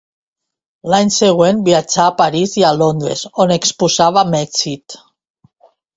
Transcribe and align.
L'any 0.93 1.11
següent 1.15 1.59
viatja 1.67 2.01
a 2.05 2.15
París 2.21 2.55
i 2.61 2.65
a 2.69 2.71
Londres, 2.79 3.23
on 3.45 3.55
exposa 3.59 4.11
amb 4.25 4.39
èxit. 4.43 4.99